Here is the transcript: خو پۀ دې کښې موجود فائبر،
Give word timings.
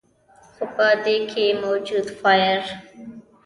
خو 0.55 0.63
پۀ 0.75 0.87
دې 1.03 1.15
کښې 1.31 1.47
موجود 1.63 2.05
فائبر، 2.19 2.63